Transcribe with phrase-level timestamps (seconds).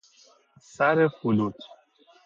[0.73, 1.57] سر فلوت